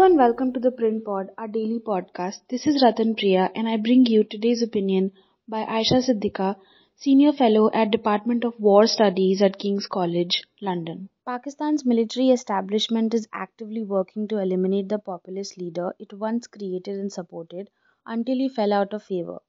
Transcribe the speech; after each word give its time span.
Hello 0.00 0.08
and 0.08 0.18
welcome 0.18 0.50
to 0.54 0.60
the 0.60 0.70
Print 0.70 1.04
Pod, 1.04 1.28
our 1.36 1.46
daily 1.46 1.78
podcast. 1.78 2.36
This 2.48 2.66
is 2.66 2.82
Ratan 2.82 3.16
Priya 3.16 3.50
and 3.54 3.68
I 3.68 3.76
bring 3.76 4.06
you 4.06 4.24
today's 4.24 4.62
opinion 4.62 5.12
by 5.46 5.60
Ayesha 5.64 5.96
Siddiqa, 5.96 6.56
Senior 6.96 7.34
Fellow 7.34 7.70
at 7.74 7.90
Department 7.90 8.44
of 8.44 8.58
War 8.58 8.86
Studies 8.86 9.42
at 9.42 9.58
King's 9.58 9.86
College, 9.86 10.44
London. 10.62 11.10
Pakistan's 11.26 11.84
military 11.84 12.30
establishment 12.30 13.12
is 13.12 13.28
actively 13.34 13.84
working 13.84 14.26
to 14.28 14.38
eliminate 14.38 14.88
the 14.88 14.98
populist 14.98 15.58
leader 15.58 15.92
it 15.98 16.14
once 16.14 16.46
created 16.46 16.98
and 16.98 17.12
supported 17.12 17.68
until 18.06 18.36
he 18.36 18.48
fell 18.48 18.72
out 18.72 18.94
of 18.94 19.02
favor. 19.02 19.40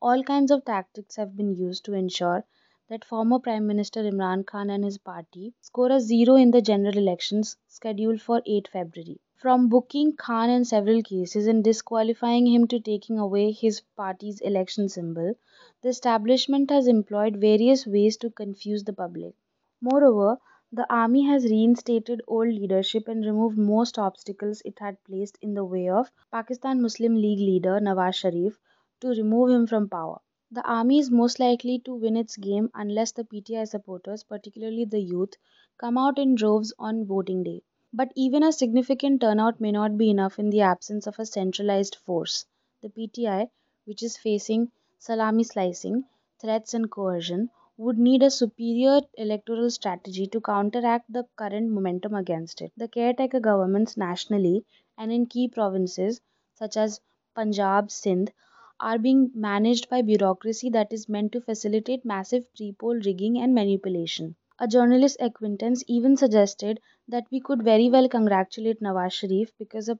All 0.00 0.24
kinds 0.24 0.50
of 0.50 0.64
tactics 0.64 1.16
have 1.16 1.36
been 1.36 1.54
used 1.54 1.84
to 1.84 1.92
ensure 1.92 2.46
that 2.88 3.04
former 3.04 3.40
Prime 3.40 3.66
Minister 3.66 4.04
Imran 4.04 4.46
Khan 4.46 4.70
and 4.70 4.86
his 4.86 4.96
party 4.96 5.52
score 5.60 5.92
a 5.92 6.00
zero 6.00 6.36
in 6.36 6.50
the 6.50 6.62
general 6.62 6.96
elections 6.96 7.58
scheduled 7.66 8.22
for 8.22 8.40
8 8.46 8.68
February. 8.72 9.20
From 9.38 9.68
booking 9.68 10.16
Khan 10.16 10.50
in 10.50 10.64
several 10.64 11.02
cases 11.02 11.46
and 11.46 11.64
disqualifying 11.64 12.46
him 12.46 12.66
to 12.66 12.78
taking 12.78 13.18
away 13.18 13.52
his 13.52 13.80
party's 13.96 14.40
election 14.40 14.88
symbol, 14.88 15.34
the 15.80 15.88
establishment 15.88 16.70
has 16.70 16.86
employed 16.86 17.36
various 17.36 17.86
ways 17.86 18.16
to 18.18 18.30
confuse 18.30 18.84
the 18.84 18.92
public. 18.92 19.34
Moreover, 19.80 20.38
the 20.72 20.86
army 20.92 21.22
has 21.22 21.44
reinstated 21.44 22.20
old 22.28 22.48
leadership 22.48 23.08
and 23.08 23.24
removed 23.24 23.56
most 23.56 23.98
obstacles 23.98 24.60
it 24.64 24.78
had 24.78 25.02
placed 25.04 25.38
in 25.40 25.54
the 25.54 25.64
way 25.64 25.88
of 25.88 26.12
Pakistan 26.30 26.82
Muslim 26.82 27.14
League 27.14 27.38
leader 27.38 27.80
Nawaz 27.80 28.16
Sharif 28.16 28.58
to 29.00 29.08
remove 29.08 29.50
him 29.50 29.66
from 29.66 29.88
power. 29.88 30.18
The 30.50 30.66
army 30.68 30.98
is 30.98 31.10
most 31.10 31.38
likely 31.40 31.78
to 31.86 31.94
win 31.94 32.16
its 32.16 32.36
game 32.36 32.70
unless 32.74 33.12
the 33.12 33.24
PTI 33.24 33.66
supporters, 33.68 34.24
particularly 34.24 34.84
the 34.84 35.00
youth, 35.00 35.34
come 35.78 35.96
out 35.96 36.18
in 36.18 36.34
droves 36.34 36.74
on 36.78 37.06
voting 37.06 37.44
day. 37.44 37.62
But 37.92 38.12
even 38.14 38.42
a 38.42 38.52
significant 38.52 39.20
turnout 39.20 39.60
may 39.60 39.72
not 39.72 39.98
be 39.98 40.08
enough 40.10 40.38
in 40.38 40.48
the 40.48 40.62
absence 40.62 41.06
of 41.06 41.18
a 41.18 41.26
centralized 41.26 41.96
force. 41.96 42.46
The 42.80 42.88
PTI, 42.88 43.50
which 43.84 44.02
is 44.02 44.16
facing 44.16 44.72
salami 44.98 45.44
slicing, 45.44 46.04
threats, 46.40 46.72
and 46.72 46.90
coercion, 46.90 47.50
would 47.76 47.98
need 47.98 48.22
a 48.22 48.30
superior 48.30 49.02
electoral 49.18 49.68
strategy 49.70 50.26
to 50.28 50.40
counteract 50.40 51.12
the 51.12 51.26
current 51.36 51.70
momentum 51.70 52.14
against 52.14 52.62
it. 52.62 52.72
The 52.76 52.88
caretaker 52.88 53.40
governments 53.40 53.96
nationally 53.96 54.64
and 54.96 55.12
in 55.12 55.26
key 55.26 55.48
provinces 55.48 56.20
such 56.54 56.76
as 56.76 57.00
Punjab, 57.34 57.90
Sindh 57.90 58.32
are 58.80 58.98
being 58.98 59.30
managed 59.34 59.88
by 59.88 60.02
bureaucracy 60.02 60.70
that 60.70 60.92
is 60.92 61.08
meant 61.08 61.32
to 61.32 61.40
facilitate 61.40 62.04
massive 62.04 62.52
pre 62.54 62.72
poll 62.72 62.94
rigging 62.96 63.38
and 63.38 63.54
manipulation. 63.54 64.36
A 64.58 64.66
journalist 64.66 65.16
acquaintance 65.20 65.84
even 65.86 66.16
suggested 66.16 66.80
that 67.08 67.26
we 67.30 67.40
could 67.40 67.62
very 67.62 67.90
well 67.90 68.08
congratulate 68.08 68.80
Nawaz 68.80 69.12
Sharif 69.14 69.52
because 69.58 69.88
a 69.88 69.98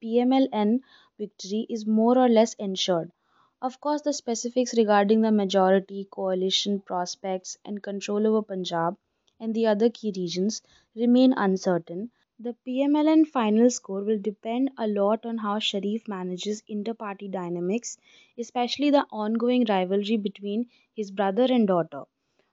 PMLN 0.00 0.80
victory 1.18 1.66
is 1.68 1.86
more 1.86 2.16
or 2.18 2.28
less 2.28 2.54
ensured. 2.54 3.10
Of 3.62 3.80
course, 3.80 4.02
the 4.02 4.12
specifics 4.12 4.76
regarding 4.76 5.22
the 5.22 5.32
majority, 5.32 6.06
coalition 6.10 6.80
prospects, 6.80 7.56
and 7.64 7.82
control 7.82 8.26
over 8.26 8.42
Punjab 8.42 8.96
and 9.38 9.54
the 9.54 9.66
other 9.66 9.88
key 9.88 10.12
regions 10.14 10.60
remain 10.94 11.32
uncertain. 11.32 12.10
The 12.38 12.54
PMLN 12.64 13.24
final 13.24 13.70
score 13.70 14.04
will 14.04 14.18
depend 14.20 14.70
a 14.76 14.86
lot 14.86 15.24
on 15.24 15.38
how 15.38 15.58
Sharif 15.58 16.06
manages 16.06 16.62
inter 16.68 16.94
party 16.94 17.28
dynamics, 17.28 17.96
especially 18.38 18.90
the 18.90 19.06
ongoing 19.10 19.64
rivalry 19.64 20.16
between 20.16 20.68
his 20.94 21.10
brother 21.10 21.44
and 21.44 21.66
daughter. 21.66 22.04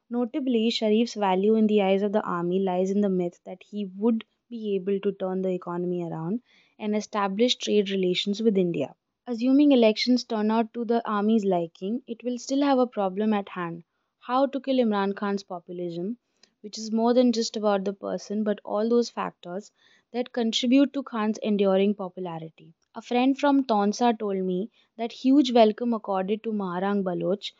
Notably, 0.10 0.70
Sharif's 0.70 1.14
value 1.14 1.56
in 1.56 1.68
the 1.68 1.82
eyes 1.82 2.02
of 2.02 2.12
the 2.12 2.22
army 2.24 2.60
lies 2.60 2.92
in 2.92 3.02
the 3.02 3.10
myth 3.10 3.40
that 3.46 3.64
he 3.64 3.86
would 3.96 4.26
be 4.50 4.76
able 4.76 5.00
to 5.00 5.12
turn 5.14 5.42
the 5.42 5.50
economy 5.50 6.04
around 6.04 6.42
and 6.78 6.96
establish 6.96 7.56
trade 7.56 7.90
relations 7.90 8.42
with 8.42 8.58
India. 8.58 8.96
Assuming 9.28 9.72
elections 9.72 10.24
turn 10.24 10.52
out 10.52 10.74
to 10.74 10.84
the 10.84 11.02
army's 11.10 11.46
liking, 11.46 12.02
it 12.08 12.24
will 12.24 12.38
still 12.38 12.64
have 12.64 12.80
a 12.80 12.88
problem 12.88 13.34
at 13.34 13.48
hand 13.50 13.84
how 14.20 14.46
to 14.46 14.60
kill 14.60 14.76
Imran 14.76 15.16
Khan's 15.16 15.44
populism, 15.44 16.18
which 16.62 16.78
is 16.78 16.92
more 16.92 17.14
than 17.14 17.32
just 17.32 17.56
about 17.56 17.86
the 17.86 17.94
person 17.94 18.44
but 18.44 18.60
all 18.66 18.90
those 18.90 19.10
factors 19.10 19.72
that 20.12 20.34
contribute 20.34 20.92
to 20.92 21.02
Khan's 21.02 21.38
enduring 21.38 21.96
popularity. 21.96 22.74
A 22.94 23.02
friend 23.02 23.40
from 23.40 23.64
Taunsa 23.64 24.20
told 24.20 24.44
me 24.44 24.70
that 24.98 25.12
huge 25.14 25.52
welcome 25.54 25.94
accorded 25.94 26.44
to 26.44 26.52
Mahrang 26.52 27.04
Baloch 27.04 27.52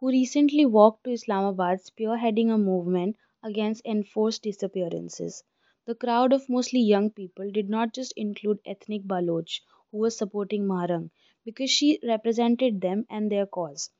who 0.00 0.08
recently 0.08 0.66
walked 0.66 1.04
to 1.04 1.10
Islamabad 1.12 1.78
spearheading 1.80 2.50
a 2.50 2.58
movement 2.58 3.16
against 3.42 3.86
enforced 3.86 4.42
disappearances. 4.42 5.44
The 5.86 5.94
crowd 5.94 6.32
of 6.32 6.48
mostly 6.48 6.80
young 6.80 7.10
people 7.10 7.50
did 7.52 7.68
not 7.68 7.94
just 7.94 8.12
include 8.16 8.58
ethnic 8.66 9.06
Baloch 9.06 9.50
who 9.92 9.98
was 9.98 10.16
supporting 10.16 10.66
Mahrang 10.66 11.10
because 11.44 11.70
she 11.70 11.98
represented 12.02 12.80
them 12.80 13.06
and 13.10 13.30
their 13.30 13.46
cause. 13.46 13.90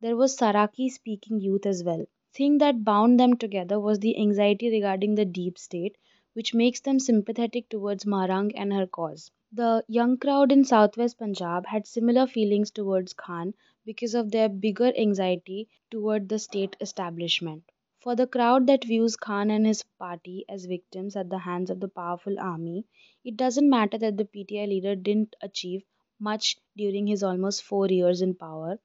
There 0.00 0.16
was 0.16 0.36
Saraiki 0.36 0.90
speaking 0.90 1.40
youth 1.40 1.64
as 1.64 1.82
well. 1.82 2.04
Thing 2.34 2.58
that 2.58 2.84
bound 2.84 3.18
them 3.18 3.36
together 3.38 3.80
was 3.80 4.00
the 4.00 4.18
anxiety 4.18 4.70
regarding 4.70 5.14
the 5.14 5.24
deep 5.24 5.58
state, 5.58 5.96
which 6.34 6.52
makes 6.52 6.80
them 6.80 6.98
sympathetic 6.98 7.70
towards 7.70 8.04
Mahrang 8.04 8.52
and 8.54 8.72
her 8.72 8.86
cause. 8.86 9.30
The 9.52 9.84
young 9.86 10.16
crowd 10.18 10.50
in 10.50 10.64
southwest 10.64 11.18
Punjab 11.18 11.66
had 11.66 11.86
similar 11.86 12.26
feelings 12.26 12.72
towards 12.72 13.12
Khan 13.12 13.54
because 13.84 14.14
of 14.14 14.32
their 14.32 14.48
bigger 14.48 14.92
anxiety 14.98 15.68
toward 15.92 16.28
the 16.28 16.40
state 16.40 16.76
establishment. 16.80 17.62
For 18.00 18.16
the 18.16 18.26
crowd 18.26 18.66
that 18.66 18.82
views 18.84 19.14
Khan 19.14 19.48
and 19.50 19.64
his 19.64 19.84
party 19.98 20.44
as 20.48 20.66
victims 20.66 21.14
at 21.14 21.30
the 21.30 21.38
hands 21.38 21.70
of 21.70 21.78
the 21.78 21.86
powerful 21.86 22.36
army, 22.40 22.84
it 23.24 23.36
doesn't 23.36 23.70
matter 23.70 23.96
that 23.98 24.16
the 24.16 24.24
PTI 24.24 24.66
leader 24.66 24.96
didn't 24.96 25.36
achieve 25.40 25.84
much 26.18 26.58
during 26.76 27.06
his 27.06 27.22
almost 27.22 27.62
four 27.62 27.86
years 27.86 28.22
in 28.22 28.34
power, 28.34 28.80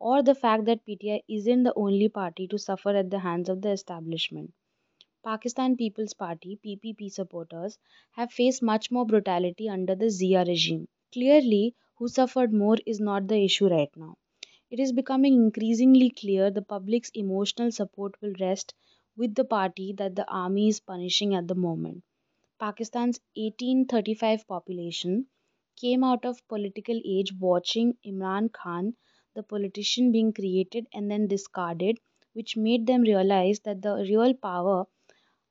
or 0.00 0.22
the 0.22 0.34
fact 0.34 0.66
that 0.66 0.84
PTI 0.86 1.22
isn't 1.28 1.64
the 1.64 1.74
only 1.76 2.08
party 2.08 2.48
to 2.48 2.58
suffer 2.58 2.90
at 2.96 3.10
the 3.10 3.20
hands 3.20 3.48
of 3.48 3.62
the 3.62 3.70
establishment. 3.70 4.54
Pakistan 5.28 5.76
People's 5.76 6.14
Party 6.14 6.58
PPP 6.64 7.12
supporters 7.12 7.78
have 8.12 8.32
faced 8.32 8.62
much 8.62 8.90
more 8.90 9.04
brutality 9.04 9.68
under 9.68 9.94
the 9.94 10.08
Zia 10.08 10.42
regime. 10.42 10.88
Clearly, 11.12 11.74
who 11.96 12.08
suffered 12.08 12.50
more 12.50 12.78
is 12.86 12.98
not 12.98 13.28
the 13.28 13.44
issue 13.44 13.66
right 13.68 13.94
now. 13.94 14.16
It 14.70 14.80
is 14.80 14.90
becoming 14.90 15.34
increasingly 15.34 16.08
clear 16.08 16.50
the 16.50 16.62
public's 16.62 17.10
emotional 17.12 17.70
support 17.72 18.14
will 18.22 18.32
rest 18.40 18.72
with 19.18 19.34
the 19.34 19.44
party 19.44 19.92
that 19.98 20.16
the 20.16 20.26
army 20.30 20.68
is 20.68 20.80
punishing 20.80 21.34
at 21.34 21.46
the 21.46 21.54
moment. 21.54 22.04
Pakistan's 22.58 23.20
1835 23.36 24.46
population 24.48 25.26
came 25.76 26.04
out 26.04 26.24
of 26.24 26.46
political 26.48 26.98
age 27.04 27.34
watching 27.38 27.98
Imran 28.06 28.50
Khan, 28.50 28.96
the 29.34 29.42
politician, 29.42 30.10
being 30.10 30.32
created 30.32 30.86
and 30.94 31.10
then 31.10 31.26
discarded, 31.26 31.98
which 32.32 32.56
made 32.56 32.86
them 32.86 33.02
realize 33.02 33.60
that 33.60 33.82
the 33.82 33.96
real 34.08 34.32
power 34.32 34.86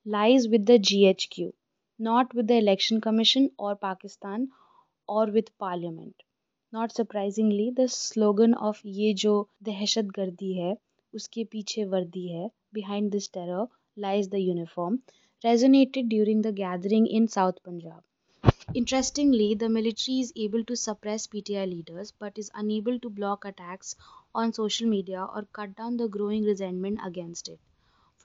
lies 0.06 0.48
with 0.48 0.66
the 0.66 0.78
GHQ, 0.78 1.52
not 1.98 2.34
with 2.34 2.46
the 2.46 2.58
Election 2.58 3.00
Commission 3.00 3.50
or 3.58 3.74
Pakistan 3.76 4.48
or 5.08 5.26
with 5.26 5.56
Parliament. 5.58 6.14
Not 6.72 6.92
surprisingly, 6.92 7.70
the 7.70 7.88
slogan 7.88 8.54
of 8.54 8.80
"ये 8.84 9.14
जो 9.14 9.48
दहशतगर्दी 9.64 10.52
है 10.58 10.76
उसके 11.14 11.44
पीछे 11.44 11.84
वर्दी 11.94 12.28
है" 12.28 12.50
behind 12.72 13.10
this 13.12 13.28
terror 13.28 13.66
lies 13.96 14.28
the 14.28 14.40
uniform 14.40 15.02
resonated 15.44 16.08
during 16.08 16.42
the 16.42 16.52
gathering 16.52 17.06
in 17.06 17.28
South 17.28 17.62
Punjab. 17.64 18.02
Interestingly, 18.74 19.54
the 19.54 19.68
military 19.68 20.20
is 20.20 20.32
able 20.36 20.64
to 20.64 20.76
suppress 20.76 21.26
PTI 21.26 21.66
leaders 21.70 22.12
but 22.18 22.38
is 22.38 22.50
unable 22.54 22.98
to 23.00 23.10
block 23.10 23.44
attacks 23.44 23.96
on 24.34 24.52
social 24.52 24.88
media 24.88 25.24
or 25.24 25.46
cut 25.52 25.76
down 25.76 25.96
the 25.96 26.08
growing 26.08 26.44
resentment 26.44 27.00
against 27.04 27.48
it. 27.48 27.60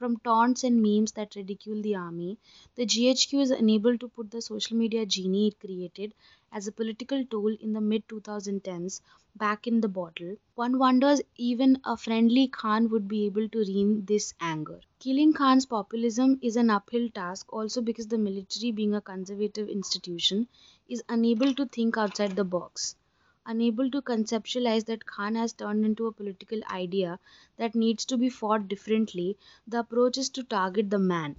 From 0.03 0.17
taunts 0.17 0.65
and 0.65 0.81
memes 0.81 1.13
that 1.13 1.37
ridicule 1.37 1.81
the 1.81 1.95
army, 1.95 2.37
the 2.75 2.85
GHQ 2.85 3.41
is 3.41 3.51
unable 3.51 3.97
to 3.97 4.09
put 4.09 4.31
the 4.31 4.41
social 4.41 4.75
media 4.75 5.05
genie 5.05 5.47
it 5.47 5.61
created 5.61 6.13
as 6.51 6.67
a 6.67 6.73
political 6.73 7.23
tool 7.23 7.55
in 7.61 7.71
the 7.71 7.79
mid 7.79 8.05
2010s 8.09 8.99
back 9.37 9.65
in 9.65 9.79
the 9.79 9.87
bottle. 9.87 10.35
One 10.55 10.77
wonders 10.77 11.21
even 11.37 11.79
a 11.85 11.95
friendly 11.95 12.49
Khan 12.49 12.89
would 12.89 13.07
be 13.07 13.25
able 13.27 13.47
to 13.47 13.59
rein 13.59 14.03
this 14.03 14.33
anger. 14.41 14.81
Killing 14.99 15.31
Khan's 15.31 15.65
populism 15.65 16.37
is 16.41 16.57
an 16.57 16.69
uphill 16.69 17.07
task 17.07 17.53
also 17.53 17.81
because 17.81 18.07
the 18.07 18.17
military, 18.17 18.73
being 18.73 18.93
a 18.93 18.99
conservative 18.99 19.69
institution, 19.69 20.49
is 20.89 21.01
unable 21.07 21.53
to 21.53 21.65
think 21.65 21.97
outside 21.97 22.35
the 22.35 22.43
box 22.43 22.97
unable 23.45 23.89
to 23.91 24.01
conceptualize 24.01 24.85
that 24.85 25.05
Khan 25.05 25.35
has 25.35 25.53
turned 25.53 25.85
into 25.85 26.07
a 26.07 26.11
political 26.11 26.61
idea 26.69 27.19
that 27.57 27.75
needs 27.75 28.05
to 28.05 28.17
be 28.17 28.29
fought 28.29 28.67
differently, 28.67 29.37
the 29.67 29.79
approach 29.79 30.17
is 30.17 30.29
to 30.31 30.43
target 30.43 30.89
the 30.89 30.99
man. 30.99 31.35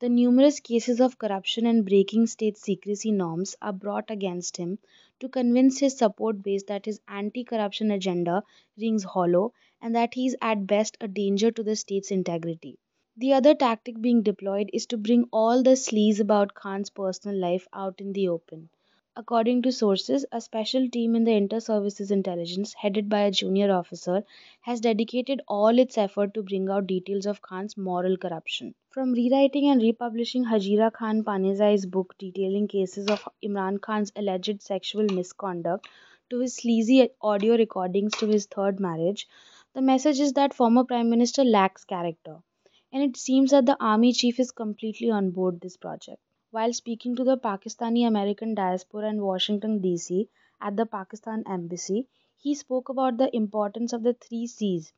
The 0.00 0.08
numerous 0.08 0.60
cases 0.60 1.00
of 1.00 1.18
corruption 1.18 1.64
and 1.64 1.84
breaking 1.84 2.26
state 2.26 2.56
secrecy 2.56 3.10
norms 3.12 3.56
are 3.62 3.72
brought 3.72 4.10
against 4.10 4.56
him 4.56 4.78
to 5.20 5.28
convince 5.28 5.78
his 5.78 5.96
support 5.96 6.42
base 6.42 6.64
that 6.64 6.86
his 6.86 7.00
anti 7.08 7.44
corruption 7.44 7.90
agenda 7.90 8.42
rings 8.76 9.04
hollow 9.04 9.52
and 9.80 9.94
that 9.94 10.14
he 10.14 10.26
is 10.26 10.36
at 10.42 10.66
best 10.66 10.96
a 11.00 11.08
danger 11.08 11.50
to 11.50 11.62
the 11.62 11.76
state's 11.76 12.10
integrity. 12.10 12.78
The 13.16 13.32
other 13.32 13.54
tactic 13.54 14.00
being 14.00 14.22
deployed 14.22 14.70
is 14.72 14.86
to 14.86 14.96
bring 14.96 15.28
all 15.32 15.62
the 15.62 15.76
sleaze 15.76 16.20
about 16.20 16.54
Khan's 16.54 16.90
personal 16.90 17.36
life 17.38 17.66
out 17.72 18.00
in 18.00 18.12
the 18.12 18.28
open. 18.28 18.68
According 19.14 19.60
to 19.62 19.72
sources, 19.72 20.24
a 20.32 20.40
special 20.40 20.88
team 20.88 21.14
in 21.14 21.24
the 21.24 21.32
Inter 21.32 21.60
Services 21.60 22.10
Intelligence, 22.10 22.72
headed 22.72 23.10
by 23.10 23.20
a 23.20 23.30
junior 23.30 23.70
officer, 23.70 24.24
has 24.62 24.80
dedicated 24.80 25.42
all 25.46 25.78
its 25.78 25.98
effort 25.98 26.32
to 26.32 26.42
bring 26.42 26.70
out 26.70 26.86
details 26.86 27.26
of 27.26 27.42
Khan's 27.42 27.76
moral 27.76 28.16
corruption. 28.16 28.74
From 28.88 29.12
rewriting 29.12 29.68
and 29.68 29.82
republishing 29.82 30.46
Hajira 30.46 30.94
Khan 30.94 31.24
Panizai's 31.24 31.84
book 31.84 32.14
detailing 32.18 32.68
cases 32.68 33.06
of 33.08 33.28
Imran 33.44 33.82
Khan's 33.82 34.12
alleged 34.16 34.62
sexual 34.62 35.04
misconduct 35.04 35.88
to 36.30 36.40
his 36.40 36.56
sleazy 36.56 37.10
audio 37.20 37.58
recordings 37.58 38.12
to 38.14 38.26
his 38.26 38.46
third 38.46 38.80
marriage, 38.80 39.28
the 39.74 39.82
message 39.82 40.20
is 40.20 40.32
that 40.32 40.54
former 40.54 40.84
Prime 40.84 41.10
Minister 41.10 41.44
lacks 41.44 41.84
character. 41.84 42.38
And 42.90 43.02
it 43.02 43.18
seems 43.18 43.50
that 43.50 43.66
the 43.66 43.76
army 43.78 44.14
chief 44.14 44.40
is 44.40 44.52
completely 44.52 45.10
on 45.10 45.32
board 45.32 45.60
this 45.60 45.76
project. 45.76 46.22
While 46.52 46.74
speaking 46.74 47.16
to 47.16 47.24
the 47.24 47.38
Pakistani 47.38 48.06
American 48.06 48.54
diaspora 48.54 49.08
in 49.08 49.22
Washington, 49.22 49.80
D.C., 49.80 50.28
at 50.60 50.76
the 50.76 50.84
Pakistan 50.84 51.42
Embassy, 51.46 52.08
he 52.36 52.54
spoke 52.54 52.90
about 52.90 53.16
the 53.16 53.34
importance 53.34 53.94
of 53.94 54.02
the 54.02 54.12
three 54.12 54.46
C's 54.46 54.92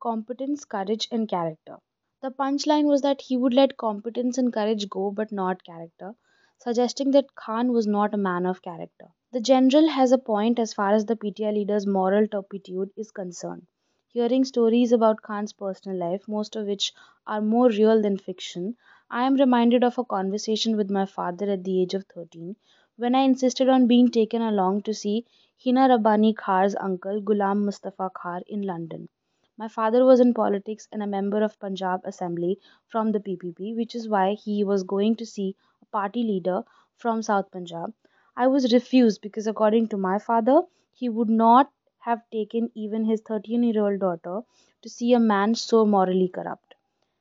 competence, 0.00 0.64
courage, 0.64 1.06
and 1.12 1.28
character. 1.28 1.76
The 2.22 2.30
punchline 2.30 2.86
was 2.86 3.02
that 3.02 3.20
he 3.20 3.36
would 3.36 3.52
let 3.52 3.76
competence 3.76 4.38
and 4.38 4.50
courage 4.50 4.88
go, 4.88 5.10
but 5.10 5.30
not 5.30 5.62
character, 5.62 6.14
suggesting 6.58 7.10
that 7.10 7.34
Khan 7.34 7.70
was 7.72 7.86
not 7.86 8.14
a 8.14 8.16
man 8.16 8.46
of 8.46 8.62
character. 8.62 9.08
The 9.30 9.42
general 9.42 9.88
has 9.90 10.10
a 10.10 10.16
point 10.16 10.58
as 10.58 10.72
far 10.72 10.94
as 10.94 11.04
the 11.04 11.16
PTI 11.16 11.52
leader's 11.52 11.86
moral 11.86 12.26
turpitude 12.26 12.92
is 12.96 13.10
concerned. 13.10 13.66
Hearing 14.08 14.44
stories 14.46 14.90
about 14.90 15.20
Khan's 15.20 15.52
personal 15.52 15.98
life, 15.98 16.26
most 16.26 16.56
of 16.56 16.66
which 16.66 16.94
are 17.26 17.42
more 17.42 17.68
real 17.68 18.00
than 18.00 18.16
fiction, 18.16 18.76
I 19.10 19.26
am 19.26 19.36
reminded 19.36 19.82
of 19.82 19.96
a 19.96 20.04
conversation 20.04 20.76
with 20.76 20.90
my 20.90 21.06
father 21.06 21.50
at 21.50 21.64
the 21.64 21.80
age 21.80 21.94
of 21.94 22.04
13 22.04 22.56
when 22.96 23.14
I 23.14 23.20
insisted 23.22 23.68
on 23.68 23.86
being 23.86 24.10
taken 24.10 24.42
along 24.42 24.82
to 24.82 24.92
see 24.92 25.24
Hina 25.64 25.88
Rabbani 25.88 26.34
Khar's 26.34 26.76
uncle 26.76 27.22
Ghulam 27.22 27.64
Mustafa 27.64 28.10
Khar 28.14 28.42
in 28.46 28.62
London. 28.62 29.08
My 29.56 29.68
father 29.68 30.04
was 30.04 30.20
in 30.20 30.34
politics 30.34 30.88
and 30.92 31.02
a 31.02 31.06
member 31.06 31.42
of 31.42 31.58
Punjab 31.58 32.02
Assembly 32.04 32.58
from 32.86 33.12
the 33.12 33.20
PPP, 33.20 33.74
which 33.74 33.94
is 33.94 34.08
why 34.08 34.34
he 34.34 34.64
was 34.64 34.82
going 34.82 35.16
to 35.16 35.24
see 35.24 35.56
a 35.80 35.86
party 35.86 36.22
leader 36.22 36.62
from 36.96 37.22
South 37.22 37.50
Punjab. 37.50 37.94
I 38.36 38.48
was 38.48 38.72
refused 38.72 39.20
because, 39.22 39.46
according 39.46 39.88
to 39.88 39.96
my 39.96 40.18
father, 40.18 40.62
he 40.92 41.08
would 41.08 41.30
not 41.30 41.70
have 42.00 42.28
taken 42.30 42.70
even 42.74 43.04
his 43.04 43.20
13 43.20 43.62
year 43.62 43.82
old 43.82 44.00
daughter 44.00 44.42
to 44.82 44.88
see 44.88 45.12
a 45.14 45.20
man 45.20 45.54
so 45.54 45.86
morally 45.86 46.28
corrupt. 46.28 46.74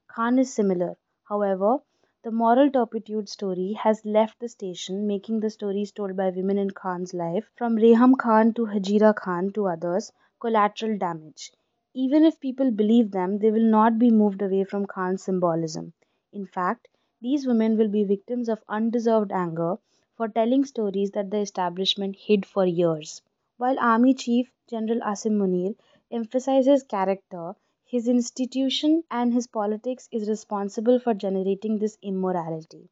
Khan 0.08 0.40
is 0.40 0.54
similar. 0.54 0.98
However, 1.34 1.80
the 2.22 2.30
moral 2.30 2.70
turpitude 2.70 3.28
story 3.28 3.74
has 3.74 4.06
left 4.06 4.40
the 4.40 4.48
station, 4.48 5.08
making 5.08 5.40
the 5.40 5.50
stories 5.50 5.92
told 5.92 6.16
by 6.16 6.30
women 6.30 6.60
in 6.60 6.70
Khan's 6.70 7.12
life, 7.12 7.50
from 7.56 7.76
Reham 7.76 8.16
Khan 8.16 8.54
to 8.54 8.68
Hajira 8.68 9.16
Khan 9.16 9.52
to 9.54 9.68
others, 9.68 10.12
collateral 10.40 10.96
damage. 10.96 11.52
Even 11.96 12.24
if 12.24 12.40
people 12.40 12.70
believe 12.70 13.10
them, 13.10 13.40
they 13.40 13.50
will 13.50 13.64
not 13.64 13.98
be 13.98 14.12
moved 14.12 14.44
away 14.44 14.64
from 14.64 14.86
Khan's 14.86 15.24
symbolism. 15.24 15.94
In 16.32 16.46
fact, 16.46 16.88
these 17.20 17.48
women 17.48 17.78
will 17.78 17.90
be 17.90 18.04
victims 18.04 18.48
of 18.48 18.64
undeserved 18.70 19.32
anger 19.32 19.78
for 20.16 20.28
telling 20.28 20.66
stories 20.66 21.10
that 21.12 21.32
the 21.32 21.40
establishment 21.40 22.16
hid 22.16 22.46
for 22.46 22.68
years. 22.68 23.24
While 23.58 23.80
Army 23.80 24.14
Chief 24.14 24.52
General 24.70 25.00
Asim 25.00 25.40
Munir 25.40 25.76
emphasizes 26.12 26.84
character, 26.84 27.56
his 27.94 28.08
institution 28.08 29.04
and 29.12 29.32
his 29.32 29.46
politics 29.46 30.10
is 30.12 30.28
responsible 30.28 31.00
for 31.00 31.14
generating 31.14 31.78
this 31.78 31.96
immorality. 32.02 32.90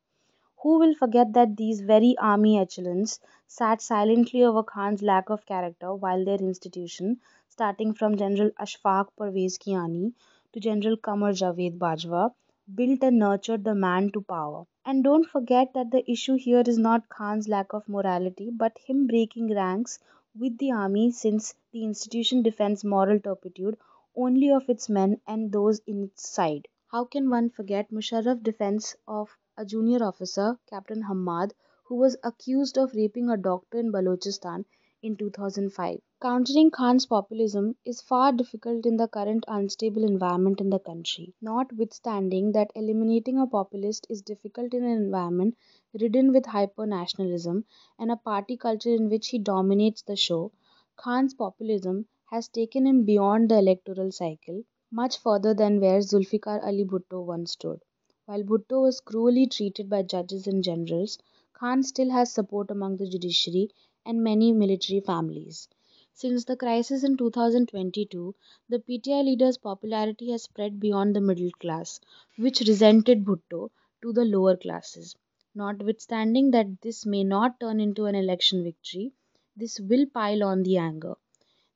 Who 0.61 0.77
will 0.77 0.93
forget 0.93 1.33
that 1.33 1.57
these 1.57 1.81
very 1.81 2.15
army 2.19 2.59
echelons 2.59 3.19
sat 3.47 3.81
silently 3.81 4.43
over 4.43 4.61
Khan's 4.61 5.01
lack 5.01 5.31
of 5.31 5.47
character 5.47 5.95
while 5.95 6.23
their 6.23 6.35
institution, 6.35 7.19
starting 7.49 7.95
from 7.95 8.15
General 8.15 8.51
Ashfaq 8.59 9.07
Parvez 9.17 9.57
Kayani 9.57 10.13
to 10.53 10.59
General 10.59 10.97
Qamar 10.97 11.31
Javed 11.31 11.79
Bajwa, 11.79 12.31
built 12.75 13.01
and 13.01 13.17
nurtured 13.17 13.63
the 13.63 13.73
man 13.73 14.11
to 14.11 14.21
power. 14.21 14.67
And 14.85 15.03
don't 15.03 15.25
forget 15.25 15.73
that 15.73 15.89
the 15.89 16.03
issue 16.11 16.35
here 16.35 16.61
is 16.63 16.77
not 16.77 17.09
Khan's 17.09 17.47
lack 17.47 17.73
of 17.73 17.89
morality, 17.89 18.51
but 18.51 18.77
him 18.85 19.07
breaking 19.07 19.51
ranks 19.55 19.97
with 20.39 20.59
the 20.59 20.71
army 20.71 21.09
since 21.09 21.55
the 21.71 21.83
institution 21.83 22.43
defends 22.43 22.83
moral 22.83 23.19
turpitude 23.19 23.77
only 24.15 24.51
of 24.51 24.69
its 24.69 24.89
men 24.89 25.19
and 25.25 25.51
those 25.51 25.79
in 25.87 26.03
its 26.03 26.29
side. 26.29 26.67
How 26.87 27.05
can 27.05 27.29
one 27.29 27.49
forget 27.49 27.91
Musharraf's 27.91 28.43
defense 28.43 28.95
of 29.07 29.37
a 29.57 29.65
junior 29.65 30.03
officer, 30.03 30.59
Captain 30.67 31.01
Hammad, 31.03 31.53
who 31.85 31.95
was 31.95 32.17
accused 32.23 32.77
of 32.77 32.93
raping 32.93 33.29
a 33.29 33.37
doctor 33.37 33.79
in 33.79 33.91
Balochistan 33.91 34.65
in 35.01 35.15
2005? 35.15 36.01
Countering 36.21 36.69
Khan's 36.69 37.05
populism 37.05 37.75
is 37.85 38.01
far 38.01 38.31
difficult 38.31 38.85
in 38.85 38.97
the 38.97 39.07
current 39.07 39.45
unstable 39.47 40.03
environment 40.03 40.61
in 40.61 40.69
the 40.69 40.79
country. 40.79 41.33
Notwithstanding 41.41 42.51
that 42.51 42.71
eliminating 42.75 43.39
a 43.39 43.47
populist 43.47 44.05
is 44.09 44.21
difficult 44.21 44.73
in 44.73 44.83
an 44.83 44.91
environment 44.91 45.57
ridden 45.99 46.31
with 46.31 46.45
hyper 46.45 46.85
nationalism 46.85 47.65
and 47.97 48.11
a 48.11 48.17
party 48.17 48.57
culture 48.57 48.93
in 48.93 49.09
which 49.09 49.29
he 49.29 49.39
dominates 49.39 50.01
the 50.01 50.15
show, 50.15 50.51
Khan's 50.95 51.33
populism 51.33 52.07
has 52.31 52.47
taken 52.47 52.87
him 52.87 53.03
beyond 53.03 53.49
the 53.49 53.59
electoral 53.59 54.11
cycle, 54.11 54.63
much 54.89 55.17
further 55.19 55.53
than 55.53 55.79
where 55.79 55.99
Zulfikar 56.01 56.63
Ali 56.65 56.83
Bhutto 56.83 57.21
once 57.23 57.51
stood. 57.51 57.83
While 58.25 58.43
Bhutto 58.43 58.81
was 58.81 59.01
cruelly 59.01 59.45
treated 59.45 59.89
by 59.89 60.03
judges 60.03 60.47
and 60.47 60.63
generals, 60.63 61.19
Khan 61.53 61.83
still 61.83 62.09
has 62.09 62.31
support 62.33 62.71
among 62.71 62.97
the 62.97 63.07
judiciary 63.07 63.69
and 64.05 64.23
many 64.23 64.51
military 64.51 65.01
families. 65.01 65.67
Since 66.13 66.45
the 66.45 66.55
crisis 66.55 67.03
in 67.03 67.17
2022, 67.17 68.33
the 68.69 68.79
PTI 68.79 69.25
leader's 69.25 69.57
popularity 69.57 70.31
has 70.31 70.43
spread 70.43 70.79
beyond 70.79 71.15
the 71.15 71.21
middle 71.21 71.51
class, 71.59 71.99
which 72.37 72.61
resented 72.61 73.25
Bhutto, 73.25 73.71
to 74.01 74.13
the 74.13 74.25
lower 74.25 74.55
classes. 74.55 75.15
Notwithstanding 75.53 76.51
that 76.51 76.81
this 76.81 77.05
may 77.05 77.23
not 77.23 77.59
turn 77.59 77.81
into 77.81 78.05
an 78.05 78.15
election 78.15 78.63
victory, 78.63 79.11
this 79.55 79.79
will 79.79 80.05
pile 80.05 80.43
on 80.43 80.63
the 80.63 80.77
anger. 80.77 81.15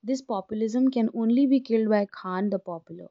This 0.06 0.22
populism 0.22 0.92
can 0.92 1.10
only 1.16 1.48
be 1.48 1.60
killed 1.60 1.90
by 1.90 2.06
Khan 2.06 2.52
the 2.52 2.60
Popular. 2.60 3.10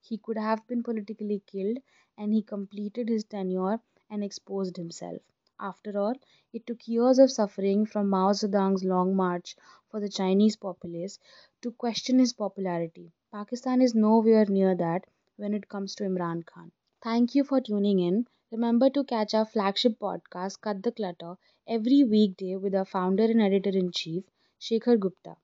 He 0.00 0.16
could 0.18 0.38
have 0.38 0.64
been 0.68 0.84
politically 0.84 1.42
killed 1.44 1.78
and 2.16 2.32
he 2.32 2.40
completed 2.40 3.08
his 3.08 3.24
tenure 3.24 3.80
and 4.08 4.22
exposed 4.22 4.76
himself. 4.76 5.20
After 5.58 5.98
all, 5.98 6.14
it 6.52 6.64
took 6.64 6.86
years 6.86 7.18
of 7.18 7.32
suffering 7.32 7.84
from 7.84 8.08
Mao 8.08 8.30
Zedong's 8.30 8.84
long 8.84 9.16
march 9.16 9.56
for 9.90 9.98
the 9.98 10.08
Chinese 10.08 10.54
populace 10.54 11.18
to 11.62 11.72
question 11.72 12.20
his 12.20 12.32
popularity. 12.32 13.10
Pakistan 13.32 13.82
is 13.82 13.96
nowhere 13.96 14.46
near 14.46 14.76
that 14.76 15.04
when 15.36 15.52
it 15.52 15.68
comes 15.68 15.96
to 15.96 16.04
Imran 16.04 16.46
Khan. 16.46 16.70
Thank 17.02 17.34
you 17.34 17.42
for 17.42 17.60
tuning 17.60 17.98
in. 17.98 18.28
Remember 18.52 18.88
to 18.90 19.02
catch 19.02 19.34
our 19.34 19.46
flagship 19.46 19.98
podcast, 19.98 20.60
Cut 20.60 20.84
the 20.84 20.92
Clutter, 20.92 21.38
every 21.66 22.04
weekday 22.04 22.54
with 22.54 22.72
our 22.72 22.84
founder 22.84 23.24
and 23.24 23.42
editor 23.42 23.76
in 23.76 23.90
chief, 23.90 24.22
Shekhar 24.60 24.96
Gupta. 24.96 25.36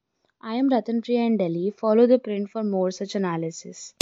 I 0.45 0.57
am 0.57 0.69
Ratan 0.71 1.03
Priya 1.03 1.21
in 1.21 1.37
Delhi. 1.37 1.71
Follow 1.71 2.09
the 2.09 2.19
print 2.19 2.51
for 2.51 2.65
more 2.65 2.91
such 2.91 3.15
analysis. 3.15 3.95